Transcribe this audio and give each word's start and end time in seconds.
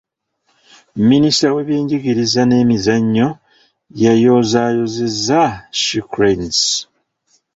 Minisita 1.09 1.47
w'ebyenjigiriza 1.55 2.41
n'emizannyo 2.45 3.27
yayozaayozezza 4.01 5.41
She 5.81 5.99
cranes. 6.13 6.59